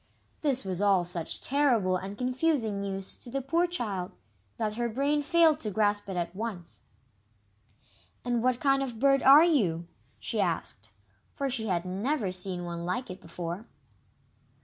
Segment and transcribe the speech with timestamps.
[0.41, 4.09] This was all such terrible and confusing news to the poor child,
[4.57, 6.79] that her brain failed to grasp it at once.
[8.25, 9.87] "And what kind of a bird are you?"
[10.17, 10.89] she asked,
[11.33, 13.67] for she had never seen one like it before.